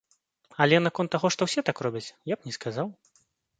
[0.65, 2.93] Але наконт таго, што ўсе так робяць, я б не сказаў.